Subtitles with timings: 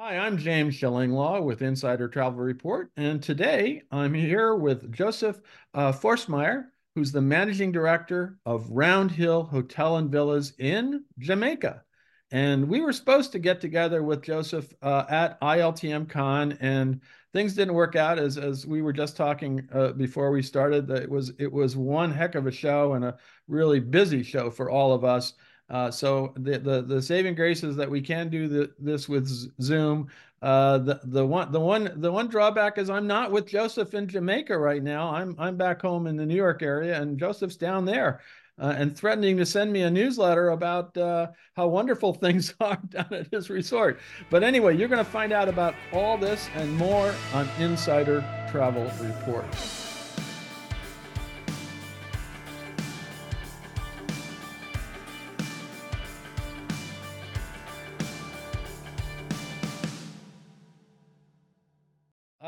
[0.00, 5.40] Hi, I'm James Shillinglaw with Insider Travel Report, and today I'm here with Josef
[5.74, 11.82] uh, Forstmayr, who's the managing director of Round Hill Hotel and Villas in Jamaica.
[12.30, 17.00] And we were supposed to get together with Josef uh, at ILTM Cannes, and
[17.32, 20.88] things didn't work out as as we were just talking uh, before we started.
[20.90, 23.18] It was it was one heck of a show and a
[23.48, 25.32] really busy show for all of us.
[25.70, 29.28] Uh, so the, the the saving grace is that we can do the, this with
[29.60, 30.08] Zoom.
[30.40, 34.08] Uh, the the one the one the one drawback is I'm not with Josef in
[34.08, 35.10] Jamaica right now.
[35.10, 38.20] I'm I'm back home in the New York area, and Josef's down there.
[38.60, 43.06] Uh, and threatening to send me a newsletter about uh, how wonderful things are down
[43.12, 44.00] at his resort.
[44.30, 48.90] But anyway, you're going to find out about all this and more on Insider Travel
[49.00, 49.46] Report.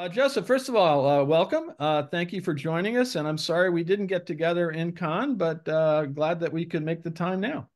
[0.01, 1.75] Uh, Josef, first of all, uh, welcome.
[1.79, 3.17] Uh, thank you for joining us.
[3.17, 6.83] And I'm sorry we didn't get together in Cannes, but uh, glad that we could
[6.83, 7.69] make the time now.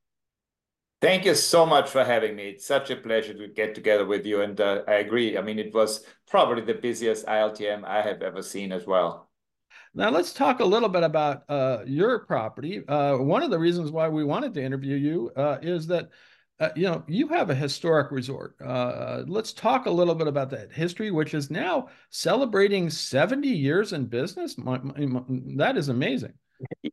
[1.02, 2.48] Thank you so much for having me.
[2.48, 4.40] It's such a pleasure to get together with you.
[4.40, 5.36] And uh, I agree.
[5.36, 9.28] I mean, it was probably the busiest ILTM I have ever seen as well.
[9.94, 12.78] Now, let's talk a little bit about uh, your property.
[12.88, 15.30] one of the reasons why we wanted to interview you
[15.60, 16.08] is that
[16.60, 18.54] uh, you know, you have a historic resort.
[18.64, 23.92] Uh, let's talk a little bit about that history, which is now celebrating 70 years
[23.92, 24.56] in business.
[24.56, 25.22] My, my, my,
[25.56, 26.32] that is amazing.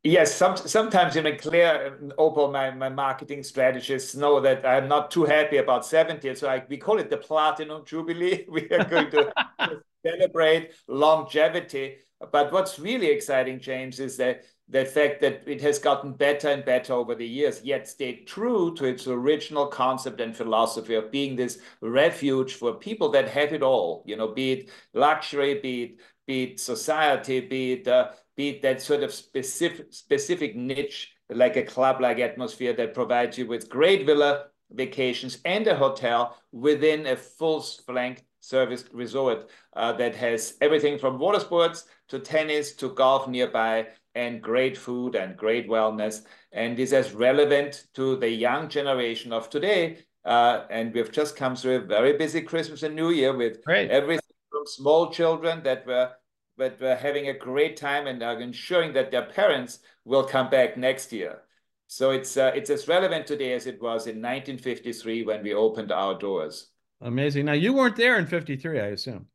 [0.04, 5.12] Yes, some, sometimes in a clear, Opal, my, my marketing strategists know that I'm not
[5.12, 6.34] too happy about 70.
[6.36, 8.46] So I, we call it the Platinum Jubilee.
[8.50, 9.32] We are going to
[10.06, 11.98] celebrate longevity.
[12.32, 16.64] But what's really exciting, James, is that the fact that it has gotten better and
[16.64, 21.36] better over the years, yet stayed true to its original concept and philosophy of being
[21.36, 26.00] this refuge for people that have it all, you know, be it luxury, be it,
[26.26, 31.58] be it society, be it, uh, be it that sort of specific, specific niche, like
[31.58, 37.16] a club-like atmosphere that provides you with great villa vacations and a hotel within a
[37.18, 43.86] full-flanked service resort uh, that has everything from water sports to tennis to golf nearby
[44.16, 46.22] and great food and great wellness.
[46.52, 50.00] And this is relevant to the young generation of today.
[50.26, 53.90] Uh, and we've just come through a very busy Christmas and New Year with great.
[53.90, 54.22] everything
[54.52, 56.12] from small children that were
[56.58, 60.78] that were having a great time and are ensuring that their parents will come back
[60.78, 61.42] next year.
[61.88, 65.92] So it's uh, it's as relevant today as it was in 1953 when we opened
[65.92, 66.70] our doors.
[67.02, 67.46] Amazing.
[67.46, 69.26] Now you weren't there in 53, I assume.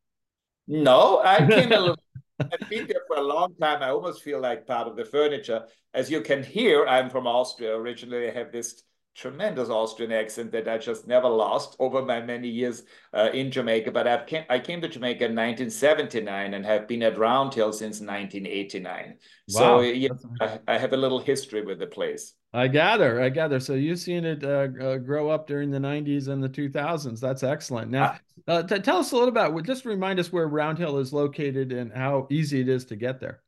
[0.69, 1.95] No, I came a little
[2.41, 3.82] I've been there for a long time.
[3.82, 5.64] I almost feel like part of the furniture.
[5.94, 7.74] As you can hear, I'm from Austria.
[7.74, 8.82] Originally, I have this
[9.16, 12.82] tremendous Austrian accent that I just never lost over my many years
[13.15, 13.91] uh, in Jamaica.
[13.91, 17.72] But I've came, I came to Jamaica in 1979 and have been at Round Hill
[17.72, 19.06] since 1989.
[19.06, 19.15] Wow.
[19.49, 20.10] So yeah,
[20.41, 22.34] I, I have a little history with the place.
[22.53, 23.59] I gather, I gather.
[23.59, 27.21] So you've seen it uh, uh, grow up during the 90s and the 2000s.
[27.21, 27.91] That's excellent.
[27.91, 31.12] Now, uh, t- tell us a little about, just remind us where Round Hill is
[31.12, 33.41] located and how easy it is to get there.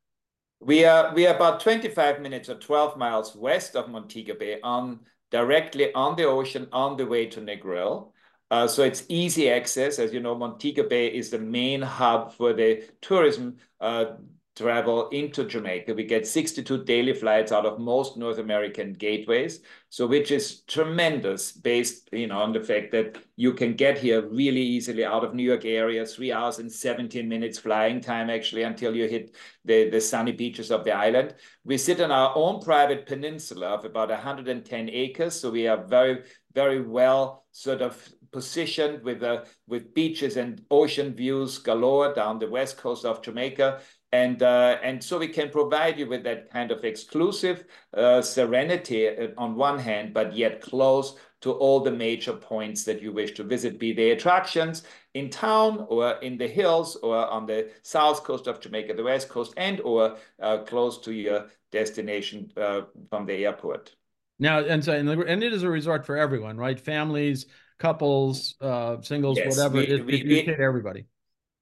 [0.60, 4.98] We are we are about 25 minutes or 12 miles west of Montego Bay, on
[5.30, 8.12] directly on the ocean, on the way to Negril.
[8.50, 9.98] Uh, so it's easy access.
[9.98, 14.16] As you know, Montego Bay is the main hub for the tourism uh,
[14.58, 15.94] travel into Jamaica.
[15.94, 21.52] We get 62 daily flights out of most North American gateways, so which is tremendous
[21.52, 25.34] based, you know, on the fact that you can get here really easily out of
[25.34, 29.88] New York area, three hours and 17 minutes flying time actually until you hit the,
[29.90, 31.34] the sunny beaches of the island.
[31.64, 36.24] We sit on our own private peninsula of about 110 acres, so we are very,
[36.52, 42.48] very well sort of positioned with uh, with beaches and ocean views galore down the
[42.48, 43.80] west coast of Jamaica.
[44.10, 49.08] And, uh, and so we can provide you with that kind of exclusive uh, serenity
[49.08, 53.32] uh, on one hand, but yet close to all the major points that you wish
[53.32, 54.82] to visit, be they attractions
[55.14, 59.28] in town or in the hills or on the south coast of Jamaica, the west
[59.28, 63.94] coast, and or uh, close to your destination uh, from the airport.
[64.40, 66.78] Now, and so, and it is a resort for everyone, right?
[66.78, 67.46] Families,
[67.78, 69.78] couples, uh, singles, yes, whatever.
[69.78, 71.04] We, it, we, it, it, everybody.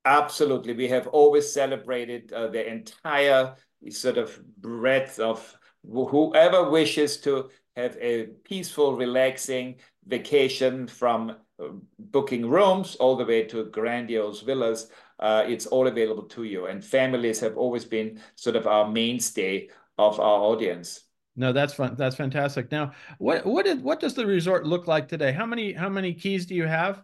[0.06, 0.72] Absolutely.
[0.72, 3.56] We have always celebrated uh, the entire
[3.90, 9.74] sort of breadth of whoever wishes to have a peaceful, relaxing
[10.06, 11.68] vacation from uh,
[11.98, 14.90] booking rooms all the way to grandiose villas.
[15.18, 16.66] Uh, it's all available to you.
[16.66, 21.00] And families have always been sort of our mainstay of our audience.
[21.34, 21.96] No, that's fun.
[21.96, 22.70] That's fantastic.
[22.70, 25.32] Now, what what is what does the resort look like today?
[25.32, 27.02] How many how many keys do you have?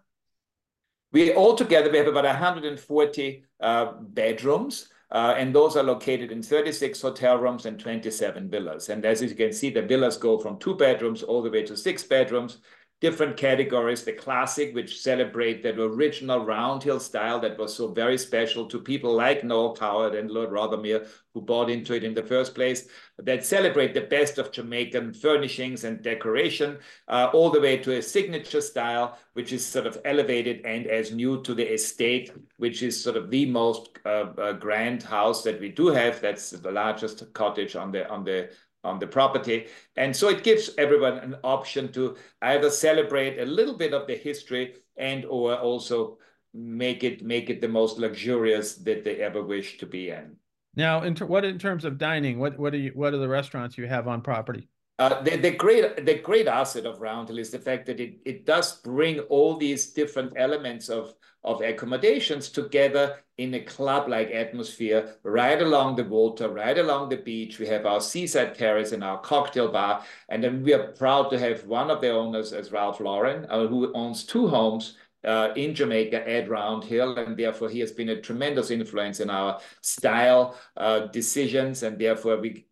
[1.13, 4.89] We altogether we have about 140 uh, bedrooms.
[5.11, 8.89] Uh, and those are located in 36 hotel rooms and 27 villas.
[8.89, 11.77] And as you can see, the villas go from two bedrooms all the way to
[11.77, 12.61] six bedrooms
[13.03, 14.05] different categories.
[14.05, 18.79] The classic, which celebrate that original Round Hill style that was so very special to
[18.79, 22.87] people like Noel Coward and Lord Rothermere, who bought into it in the first place,
[23.19, 26.79] that celebrate the best of Jamaican furnishings and decoration,
[27.09, 31.11] uh, all the way to a signature style, which is sort of elevated and as
[31.11, 35.61] new to the estate, which is sort of the most uh, uh, grand house that
[35.61, 36.21] we do have.
[36.21, 38.51] That's the largest cottage on the on the
[38.85, 39.67] on the property.
[39.97, 44.17] And so it gives everyone an option to either celebrate a little bit of the
[44.17, 46.19] history and or also
[46.55, 50.37] make it make it the most luxurious that they ever wish to be in.
[50.75, 53.79] Now, in what in terms of dining, what what are you what are the restaurants
[53.79, 54.69] you have on property?
[54.99, 58.19] Uh, the, the great the great asset of Round Hill is the fact that it,
[58.25, 65.17] it does bring all these different elements of of accommodations together in a club-like atmosphere
[65.23, 67.59] right along the water, right along the beach.
[67.59, 70.05] We have our seaside terrace and our cocktail bar.
[70.29, 73.67] And then we are proud to have one of the owners as Ralph Lauren, uh,
[73.67, 78.11] who owns two homes uh, in Jamaica at Round Hill, and therefore he has been
[78.11, 82.67] a tremendous influence in our style uh, decisions, and therefore we,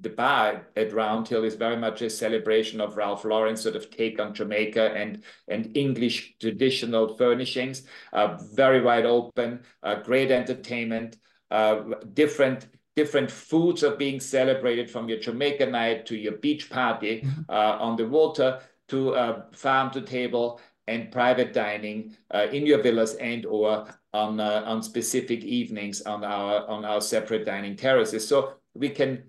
[0.00, 3.90] the bar at Round Hill is very much a celebration of Ralph Lauren's sort of
[3.90, 7.82] take on Jamaica and and English traditional furnishings.
[8.12, 11.16] Uh, very wide open, uh, great entertainment,
[11.50, 11.82] uh,
[12.14, 17.28] different different foods are being celebrated from your Jamaica night to your beach party mm
[17.28, 17.80] -hmm.
[17.80, 23.14] on the water to uh, farm to table and private dining uh, in your villas
[23.14, 28.26] and or on uh, on specific evenings on our on our separate dining terraces.
[28.26, 29.24] So we can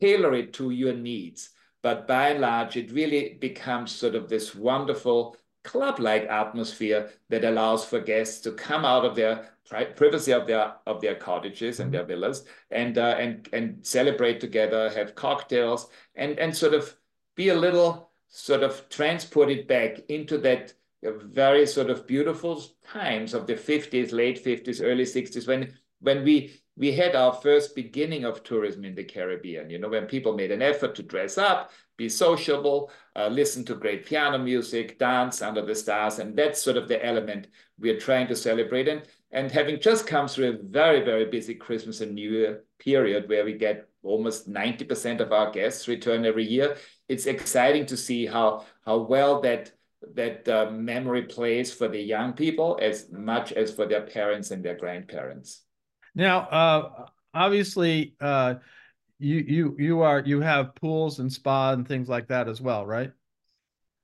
[0.00, 1.50] tailor it to your needs.
[1.82, 7.84] But by and large, it really becomes sort of this wonderful club-like atmosphere that allows
[7.84, 9.50] for guests to come out of their
[9.96, 14.90] privacy of their of their cottages and their villas and uh, and and celebrate together,
[14.90, 16.96] have cocktails, and and sort of
[17.34, 20.72] be a little sort of transported back into that
[21.12, 22.62] very sort of beautiful
[22.92, 27.74] times of the 50s, late 50s, early 60s, when when we we had our first
[27.74, 31.38] beginning of tourism in the Caribbean, you know, when people made an effort to dress
[31.38, 36.18] up, be sociable, uh, listen to great piano music, dance under the stars.
[36.18, 37.48] And that's sort of the element
[37.78, 38.88] we're trying to celebrate.
[38.88, 43.28] And, and having just come through a very, very busy Christmas and New Year period
[43.28, 46.76] where we get almost 90% of our guests return every year,
[47.08, 49.72] it's exciting to see how, how well that
[50.14, 54.64] that uh, memory plays for the young people as much as for their parents and
[54.64, 55.62] their grandparents.
[56.14, 58.54] Now, uh, obviously, uh,
[59.18, 62.86] you you you are you have pools and spa and things like that as well,
[62.86, 63.12] right?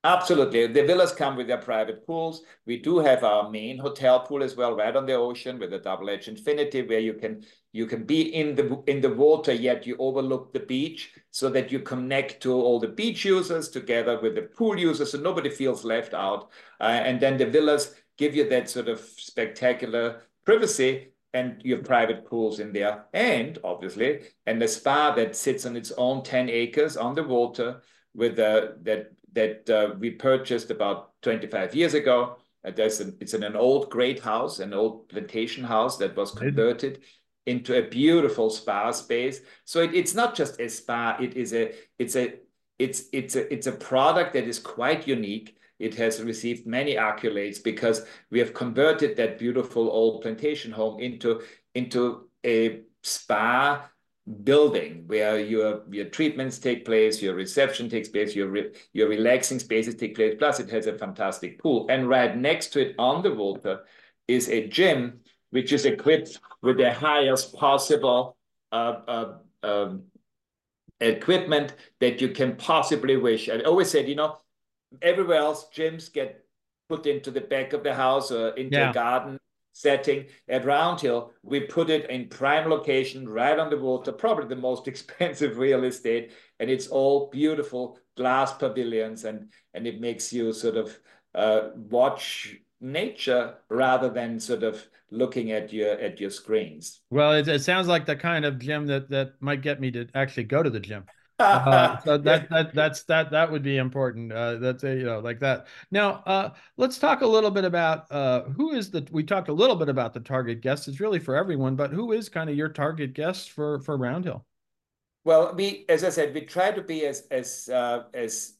[0.04, 0.66] Absolutely.
[0.66, 2.42] The villas come with their private pools.
[2.66, 5.78] We do have our main hotel pool as well, right on the ocean with a
[5.78, 9.86] double edge infinity where you can you can be in the in the water, yet
[9.86, 14.34] you overlook the beach so that you connect to all the beach users together with
[14.34, 16.50] the pool users so nobody feels left out.
[16.80, 21.84] Uh, and then the villas give you that sort of spectacular privacy and you have
[21.84, 23.06] private pools in there.
[23.14, 27.80] And obviously, and the spa that sits on its own 10 acres on the water
[28.14, 32.36] with uh, that that uh, we purchased about 25 years ago.
[32.64, 36.32] Uh, there's an, it's in an old great house, an old plantation house that was
[36.32, 37.02] converted
[37.46, 39.40] into a beautiful spa space.
[39.64, 42.34] So it, it's not just a spa; it is a it's a
[42.78, 45.56] it's it's a it's a product that is quite unique.
[45.78, 51.42] It has received many accolades because we have converted that beautiful old plantation home into
[51.74, 53.88] into a spa
[54.44, 59.58] building where your your treatments take place, your reception takes place, your re, your relaxing
[59.58, 60.36] spaces take place.
[60.38, 63.80] Plus, it has a fantastic pool, and right next to it on the water
[64.28, 65.20] is a gym
[65.52, 68.36] which is equipped with the highest possible
[68.72, 69.32] uh, uh,
[69.62, 70.02] um,
[71.00, 73.48] equipment that you can possibly wish.
[73.48, 74.38] I always said, you know,
[75.02, 76.44] everywhere else gyms get
[76.88, 78.90] put into the back of the house or into yeah.
[78.90, 79.38] a garden
[79.72, 84.46] setting at Round Hill, we put it in prime location, right on the water, probably
[84.46, 90.32] the most expensive real estate, and it's all beautiful glass pavilions, and and it makes
[90.32, 90.98] you sort of
[91.34, 97.00] uh, watch nature rather than sort of looking at your at your screens.
[97.10, 100.08] Well, it, it sounds like the kind of gym that that might get me to
[100.14, 101.04] actually go to the gym.
[101.38, 104.32] Uh, so that that that's that that would be important.
[104.32, 105.66] Uh, that's a, you know like that.
[105.90, 109.06] Now, uh, let's talk a little bit about uh, who is the.
[109.10, 110.86] We talked a little bit about the target guest.
[110.86, 114.24] It's really for everyone, but who is kind of your target guest for for Round
[114.24, 114.46] Hill?
[115.24, 118.54] Well, we, as I said, we try to be as as uh, as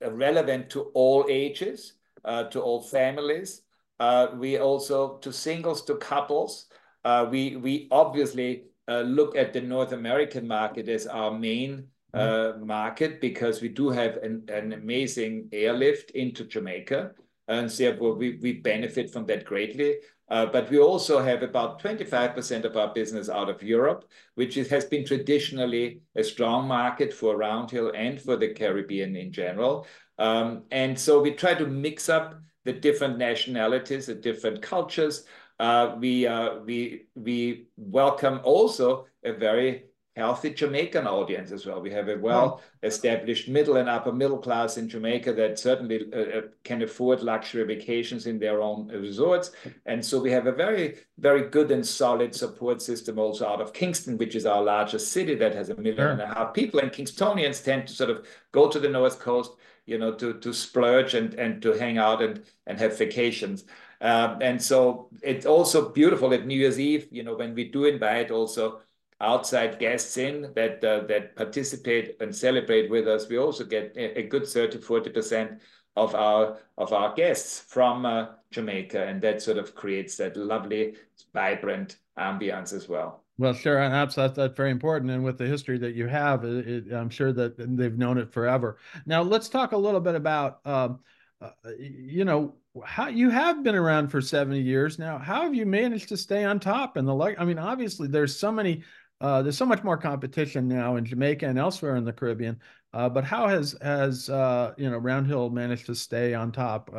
[0.00, 3.62] relevant to all ages, uh, to all families.
[4.00, 6.66] Uh, we also to singles, to couples.
[7.04, 12.66] Uh, we we obviously uh, look at the North American market as our main mm-hmm.
[12.66, 17.12] market because we do have an, an amazing airlift into Jamaica,
[17.48, 19.96] and therefore we we benefit from that greatly.
[20.28, 24.86] Uh, but we also have about 25% of our business out of Europe, which has
[24.86, 29.86] been traditionally a strong market for Round Hill and for the Caribbean in general.
[30.18, 35.24] Um, and so we try to mix up the different nationalities, the different cultures.
[35.58, 41.80] Uh, we uh we We welcome also a very healthy Jamaican audience as well.
[41.80, 46.40] We have a well-established middle and upper middle class in Jamaica that certainly uh, uh,
[46.64, 49.52] can afford luxury vacations in their own resorts.
[49.86, 53.72] And so we have a very, very good and solid support system also out of
[53.72, 56.80] Kingston, which is our largest city that has 1.5 million people.
[56.80, 59.52] And Kingstonians tend to sort of go to the North Coast,
[59.86, 62.42] you know, to to splurge and and to hang out and
[62.78, 63.64] have vacations.
[64.02, 67.84] Um, and so it's also beautiful at New Year's Eve, you know, when we do
[67.84, 68.80] invite also
[69.22, 74.22] outside guests in that uh, that participate and celebrate with us, we also get a
[74.24, 75.60] good 30%-40%
[75.96, 80.96] of our guests from uh, Jamaica, and that sort of creates that lovely,
[81.32, 83.22] vibrant ambiance as well.
[83.38, 87.10] Well, sure, and absolutely, that's very important, and with the history that you have, I'm
[87.10, 88.78] sure that they've known it forever.
[89.06, 91.00] Now, let's talk a little bit about, um,
[91.40, 95.18] uh, you know, how you have been around for 70 years now.
[95.18, 97.38] How have you managed to stay on top in the like...
[97.38, 98.82] I mean, obviously, there's so many,
[99.22, 102.58] Uh, there's so much more competition now in Jamaica and elsewhere in the Caribbean,
[102.92, 106.90] uh, but how has, has uh, you know, Round Hill managed to stay on top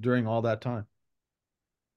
[0.00, 0.86] during all that time?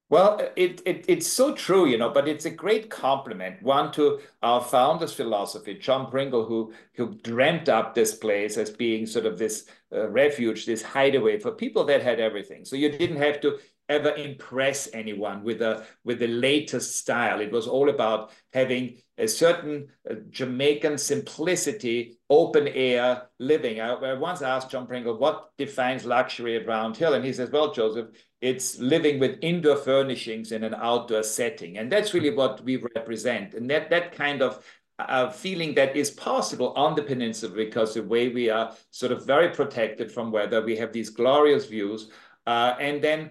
[0.08, 4.60] Well, it it's so true, you know, but it's a great compliment, one, to our
[4.60, 10.66] founder's philosophy, John Pringle, who dreamt up this place as being sort of this refuge,
[10.66, 12.64] this hideaway for people that had everything.
[12.64, 13.58] So you didn't have to
[13.90, 17.40] ever impress anyone with the latest style.
[17.40, 23.80] It was all about having a certain uh, Jamaican simplicity, open-air living.
[23.80, 27.74] I once asked John Pringle, "What defines luxury at Round Hill?" And he says, "Well,
[27.74, 28.06] Josef,
[28.40, 33.54] it's living with indoor furnishings in an outdoor setting." And that's really what we represent,
[33.54, 34.64] and that kind of
[34.98, 39.26] uh, feeling that is possible on the peninsula because the way we are sort of
[39.26, 42.10] very protected from weather, we have these glorious views.
[42.46, 43.30] Uh, and then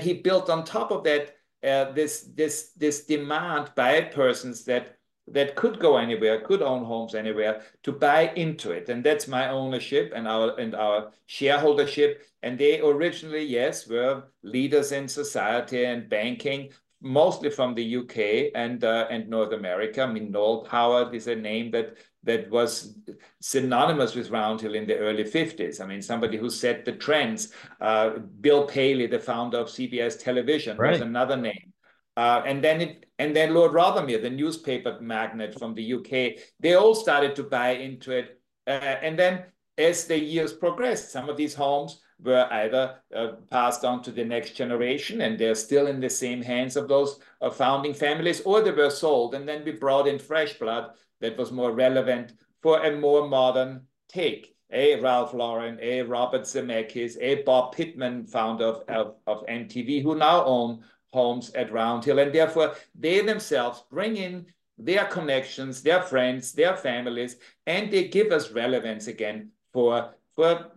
[0.00, 5.56] he built on top of that, uh, this this this demand by persons that that
[5.56, 10.12] could go anywhere, could own homes anywhere, to buy into it, and that's my ownership
[10.14, 12.16] and our and our shareholdership.
[12.42, 16.72] And they originally, yes, were leaders in society and banking,
[17.04, 18.50] mostly from the U.K.
[18.54, 20.02] and uh, and North America.
[20.02, 22.98] I mean, Noel Coward is a name that that was
[23.40, 25.80] synonymous with Round Hill in the early 50s.
[25.80, 27.52] I mean, somebody who set the trends.
[27.80, 31.74] Uh, Bill Paley, the founder of CBS Television was another name.
[32.16, 37.42] Uh, and then Lord Rothermere, the newspaper magnate from the U.K., they all started to
[37.42, 38.40] buy into it.
[38.66, 39.44] And then
[39.76, 44.24] as the years progressed, some of these homes were either uh, passed on to the
[44.24, 48.60] next generation, and they're still in the same hands of those uh, founding families, or
[48.60, 49.34] they were sold.
[49.34, 53.82] And then we brought in fresh blood that was more relevant for a more modern
[54.08, 54.50] take.
[54.70, 60.82] A Ralph Lauren, a Robert Zemeckis, a Bob Pittman, founder of MTV, who now own
[61.12, 62.18] homes at Round Hill.
[62.18, 68.32] And therefore, they themselves bring in their connections, their friends, their families, and they give
[68.32, 70.14] us relevance again for,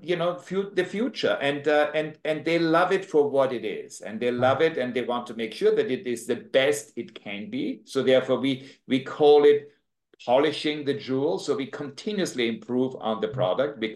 [0.02, 0.40] you know,
[0.74, 1.38] the future.
[1.42, 4.94] And uh and they love it for what it is, and they love it, and
[4.94, 7.82] they want to make sure that it is the best it can be.
[7.86, 9.72] So therefore, we we call it
[10.26, 13.36] polishing the jewels, so we continuously improve on the mm-hmm.
[13.36, 13.80] product.
[13.80, 13.96] We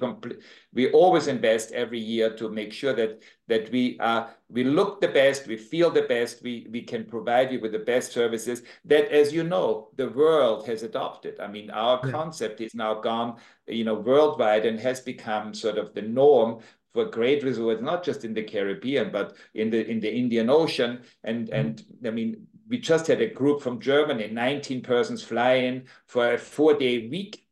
[0.73, 5.07] we always invest every year to make sure that that we uh, we look the
[5.07, 9.11] best, we feel the best, we we can provide you with the best services that,
[9.11, 11.39] as you know, the world has adopted.
[11.39, 13.37] I mean, our concept is now gone,
[13.67, 16.59] you know, worldwide and has become sort of the norm
[16.93, 21.01] for great resorts, not just in the Caribbean, but in the in the Indian Ocean.
[21.23, 21.55] And mm-hmm.
[21.55, 26.33] And I mean, we just had a group from Germany, 19 persons fly in for
[26.33, 27.45] a four-day week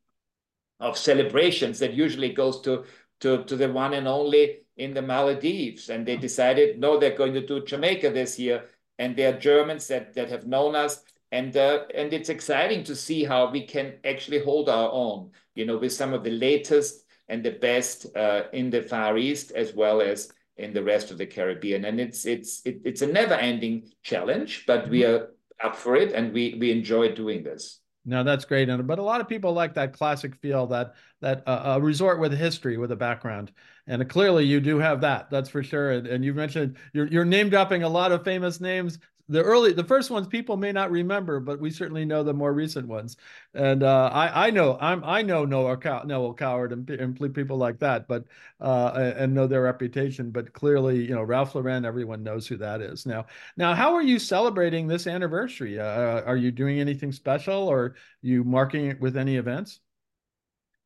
[0.79, 2.85] of celebrations that usually goes to
[3.19, 5.89] to the one and only in the Maldives.
[5.89, 9.87] And they decided, no, they're going to do Jamaica this year, and they are Germans
[9.89, 11.03] that that have known us.
[11.33, 15.77] Uh, and it's exciting to see how we can actually hold our own, you know,
[15.77, 20.01] with some of the latest and the best uh, in the Far East, as well
[20.01, 21.85] as in the rest of the Caribbean.
[21.85, 25.29] And it's it's it, it's a never-ending challenge, but we are
[25.63, 27.79] up for it, and we we enjoy doing this.
[28.05, 28.69] No, that's great.
[28.69, 32.19] And but a lot of people like that classic feel that that uh, a resort
[32.19, 33.51] with a history, with a background,
[33.87, 35.29] and clearly you do have that.
[35.29, 35.91] That's for sure.
[35.91, 39.71] And, and you mentioned you're you're name dropping a lot of famous names the early
[39.71, 43.15] the first ones people may not remember but we certainly know the more recent ones.
[43.53, 47.57] And uh, I, I know I'm I know Noah Cow- Noel Coward and, and people
[47.57, 48.25] like that but
[48.59, 52.81] uh, and know their reputation but clearly you know Ralph Lauren everyone knows who that
[52.81, 53.05] is.
[53.05, 55.79] Now now how are you celebrating this anniversary?
[55.79, 59.79] Uh, are you doing anything special or you marking it with any events?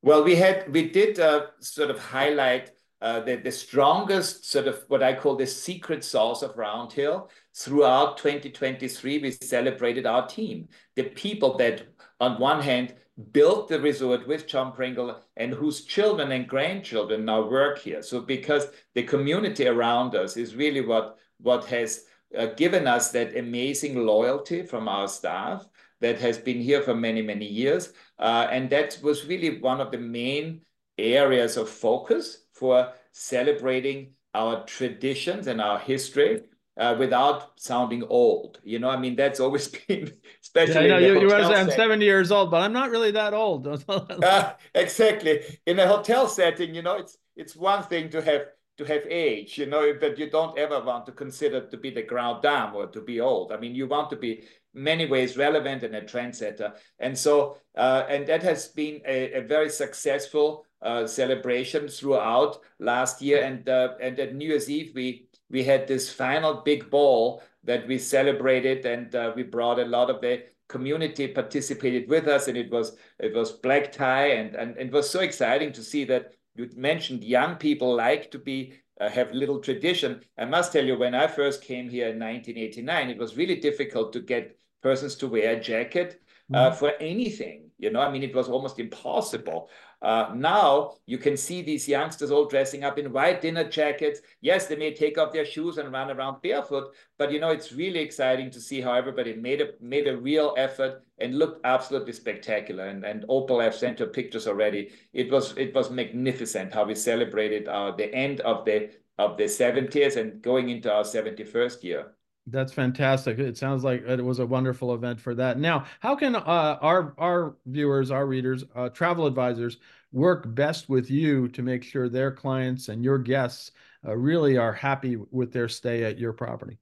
[0.01, 2.71] Well we had we did uh, sort of highlight
[3.03, 7.29] uh, the, the strongest sort of what I call the secret sauce of Round Hill.
[7.55, 11.83] Throughout 2023, we celebrated our team, the people that,
[12.19, 12.95] on one hand,
[13.31, 18.01] built the resort with John Pringle and whose children and grandchildren now work here.
[18.01, 22.05] So because the community around us is really what, what has
[22.35, 25.67] uh, given us that amazing loyalty from our staff
[26.01, 27.93] that has been here for many, many years.
[28.17, 30.61] Uh, and that was really one of the main
[30.97, 36.41] areas of focus for celebrating our traditions and our history
[36.77, 38.59] uh, without sounding old.
[38.63, 40.11] You know, I mean, that's always been,
[40.41, 40.87] especially.
[40.87, 43.67] Yeah, you, you say I'm 70 years old, but I'm not really that old.
[43.67, 45.41] uh, exactly.
[45.65, 48.45] In a hotel setting, you know, it's it's one thing to have
[48.77, 52.01] to have age, you know, but you don't ever want to consider to be the
[52.01, 53.51] grand dame or to be old.
[53.51, 56.73] I mean, you want to be many ways relevant and a trendsetter.
[56.97, 63.21] And so, uh, and that has been a, a very successful uh, celebration throughout last
[63.21, 63.43] year.
[63.43, 67.87] And uh, and at New Year's Eve, we we had this final big ball that
[67.87, 72.57] we celebrated, and uh, we brought a lot of the community participated with us, and
[72.57, 76.03] it was it was black tie, and and, and it was so exciting to see
[76.05, 80.21] that you mentioned young people like to be uh, have little tradition.
[80.37, 84.11] I must tell you, when I first came here in 1989, it was really difficult
[84.13, 86.21] to get persons to wear a jacket
[86.53, 86.77] uh, mm-hmm.
[86.77, 87.69] for anything.
[87.77, 89.69] You know, I mean, it was almost impossible.
[90.03, 94.19] Uh, now you can see these youngsters all dressing up in white dinner jackets.
[94.41, 97.71] Yes, they may take off their shoes and run around barefoot, but you know it's
[97.71, 102.11] really exciting to see how everybody made a made a real effort and looked absolutely
[102.11, 102.87] spectacular.
[102.87, 104.91] And and Opal I've sent her pictures already.
[105.13, 109.45] It was it was magnificent how we celebrated our the end of the of the
[109.45, 112.13] 70s and going into our 71st year.
[112.47, 113.39] That's fantastic.
[113.39, 115.57] It sounds like it was a wonderful event for that.
[115.57, 119.77] Now, how can uh, our our viewers, our readers, uh, travel advisors
[120.11, 123.71] work best with you to make sure their clients and your guests
[124.05, 126.77] uh, really are happy with their stay at your property?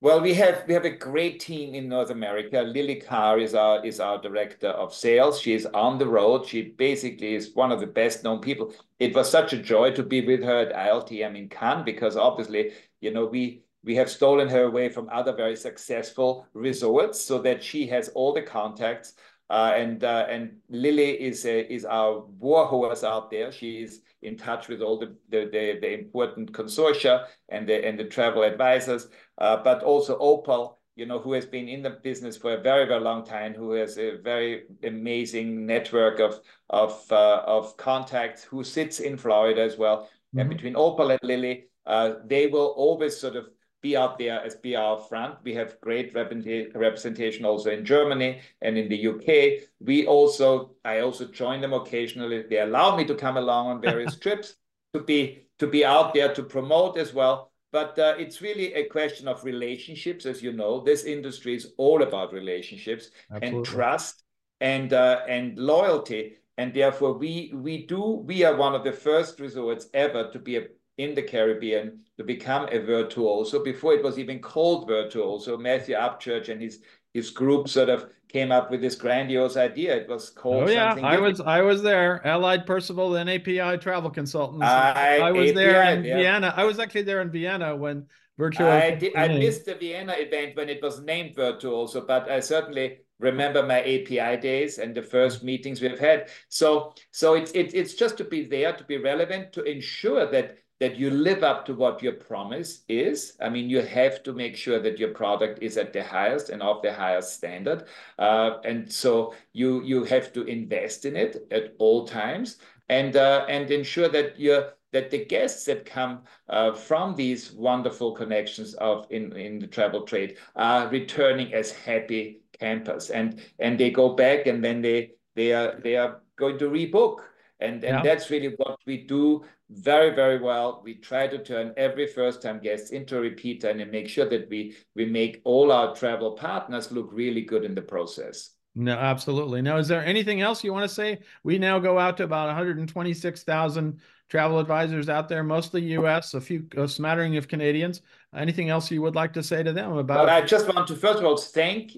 [0.00, 2.62] Well, we have we have a great team in North America.
[2.62, 5.38] Lily Carr is our is our director of sales.
[5.40, 6.46] She is on the road.
[6.46, 8.72] She basically is one of the best known people.
[8.98, 12.72] It was such a joy to be with her at ILTM in Cannes because obviously,
[13.00, 17.62] you know, we we have stolen her away from other very successful resorts so that
[17.62, 19.14] she has all the contacts.
[19.50, 23.52] Uh, and uh, and Lily is a, is our war horse out there.
[23.52, 27.98] She is in touch with all the the, the, the important consortia and the and
[27.98, 32.36] the travel advisors, uh, but also Opal, you know, who has been in the business
[32.36, 36.40] for a very very long time, who has a very amazing network of
[36.70, 39.96] of uh, of contacts, who sits in Florida as well.
[39.96, 40.40] Mm -hmm.
[40.40, 43.44] And between Opal and Lily, uh, they will always sort of
[43.82, 45.36] be out there as be out front.
[45.42, 49.68] We have great representation also in Germany and in the UK.
[49.80, 52.44] We also, I also join them occasionally.
[52.48, 54.54] They allow me to come along on various trips
[54.94, 57.50] to be to be out there to promote as well.
[57.72, 60.80] But uh, it's really a question of relationships, as you know.
[60.80, 63.58] This industry is all about relationships Absolutely.
[63.58, 64.24] and trust
[64.60, 66.36] and uh, and loyalty.
[66.58, 70.56] And therefore, we we do we are one of the first resorts ever to be
[70.56, 70.66] a
[70.98, 75.56] in the Caribbean to become a virtuoso before it was even called virtuoso.
[75.56, 76.80] Matthew Upchurch and his
[77.14, 79.94] his group sort of came up with this grandiose idea.
[79.96, 80.68] It was called.
[80.68, 82.26] Oh yeah, I was I was there.
[82.26, 84.64] Allied Percival and API Travel Consultants.
[84.64, 86.16] I, I was API, there in yeah.
[86.16, 86.54] Vienna.
[86.56, 88.06] I was actually there in Vienna when
[88.38, 88.70] Virtuoso.
[88.70, 92.98] I, did, I missed the Vienna event when it was named Virtuoso, but I certainly
[93.20, 96.30] remember my API days and the first meetings we've had.
[96.48, 100.58] So so it's it, it's just to be there to be relevant to ensure that
[100.82, 103.34] that you live up to what your promise is.
[103.40, 106.60] I mean, you have to make sure that your product is at the highest and
[106.60, 107.84] of the highest standard.
[108.18, 112.56] Uh, and so you you have to invest in it at all times
[112.88, 118.10] and uh, and ensure that you're that the guests that come uh, from these wonderful
[118.10, 123.90] connections of in, in the travel trade are returning as happy campers and and they
[123.90, 127.20] go back and then they they are they are going to rebook
[127.62, 128.02] and, and yeah.
[128.02, 130.82] that's really what we do very, very well.
[130.84, 134.76] We try to turn every first-time guest into a repeater and make sure that we,
[134.94, 138.50] we make all our travel partners look really good in the process.
[138.74, 139.60] No, absolutely.
[139.60, 141.20] Now, is there anything else you want to say?
[141.44, 146.66] We now go out to about 126,000 travel advisors out there, mostly U.S., a few,
[146.76, 148.00] a smattering of Canadians.
[148.34, 150.26] Anything else you would like to say to them about?
[150.26, 151.92] Well, I just want to first of all thank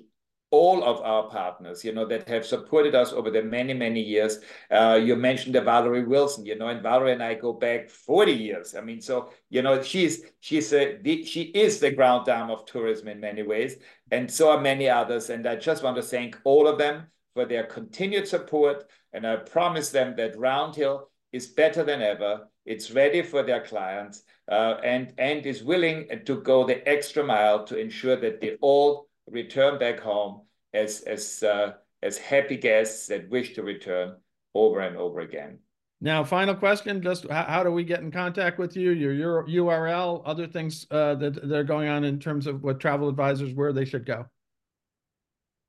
[0.55, 4.39] all of our partners, you know, that have supported us over the many, many years.
[4.71, 8.33] Uh, you mentioned the Valerie Wilson, you know, and Valerie and I go back 40
[8.33, 8.75] years.
[8.77, 12.67] I mean, so, you know, she's, she's a, the, she is the ground dam of
[12.67, 13.77] tourism in many ways,
[14.13, 15.29] and so are many others.
[15.29, 18.85] And I just want to thank all of them for their continued support.
[19.13, 22.47] And I promise them that Round Hill is better than ever.
[22.65, 27.65] It's ready for their clients uh, and, and is willing to go the extra mile
[27.67, 33.29] to ensure that they all return back home as as uh, as happy guests that
[33.31, 34.17] wish to return
[34.55, 35.59] over and over again.
[36.01, 38.91] Now, final question: Just how, how do we get in contact with you?
[38.91, 42.81] Your your URL, other things uh, that that are going on in terms of what
[42.81, 44.27] travel advisors where they should go.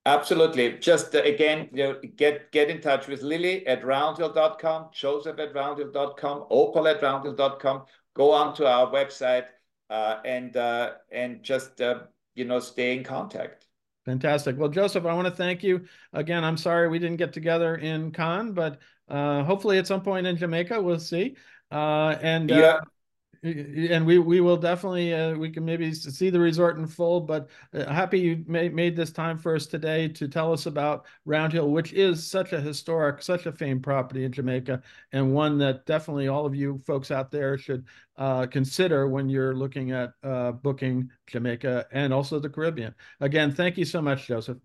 [0.06, 0.78] Absolutely.
[0.78, 5.54] Just uh, again, you know, get get in touch with Lily at roundhill.com, Josef at
[5.54, 7.86] roundhill.com, Opal at roundhill.com.
[8.14, 9.46] Go on to our website
[9.90, 12.02] uh, and uh, and just uh,
[12.36, 13.68] you know stay in contact.
[14.06, 14.58] Fantastic.
[14.58, 16.44] Well, Josef, I want to thank you again.
[16.44, 20.38] I'm sorry we didn't get together in Cannes, but uh, hopefully at some point in
[20.38, 21.36] Jamaica, we'll see.
[21.72, 22.80] Uh, and uh, yeah
[23.46, 27.50] and we we will definitely uh, we can maybe see the resort in full but
[27.74, 31.70] uh, happy you made, this time for us today to tell us about round hill
[31.70, 34.82] which is such a historic such a famed property in jamaica
[35.12, 37.86] and one that definitely all of you folks out there should
[38.18, 42.96] uh, consider when you're looking at uh, booking jamaica and also the caribbean.
[43.20, 44.58] Again thank you so much josef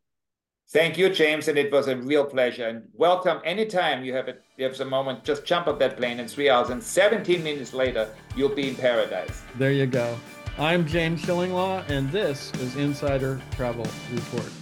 [0.72, 2.68] Thank you, James, and it was a real pleasure.
[2.68, 5.24] And welcome anytime you have a, you have moment.
[5.24, 8.76] Just jump off that plane in three hours, and 17 minutes later, you'll be in
[8.76, 9.42] paradise.
[9.58, 10.16] There you go.
[10.58, 14.59] I'm James Shillinglaw, and this is Insider Travel Report.